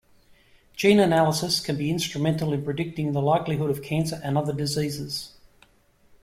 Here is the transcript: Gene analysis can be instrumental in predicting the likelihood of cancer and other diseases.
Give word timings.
Gene 0.75 0.99
analysis 0.99 1.59
can 1.59 1.77
be 1.77 1.91
instrumental 1.91 2.51
in 2.53 2.63
predicting 2.65 3.13
the 3.13 3.21
likelihood 3.21 3.69
of 3.69 3.83
cancer 3.83 4.19
and 4.23 4.35
other 4.35 4.51
diseases. 4.51 5.35